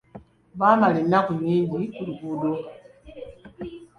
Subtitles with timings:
[0.59, 2.53] Baamala ennaku nnyingi ku luguudo.